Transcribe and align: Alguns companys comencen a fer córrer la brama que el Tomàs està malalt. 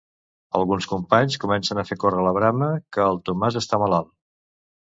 Alguns 0.59 0.87
companys 0.93 1.37
comencen 1.43 1.81
a 1.81 1.85
fer 1.89 1.99
córrer 2.05 2.23
la 2.29 2.33
brama 2.39 2.71
que 2.97 3.07
el 3.13 3.23
Tomàs 3.29 3.63
està 3.65 3.83
malalt. 3.85 4.11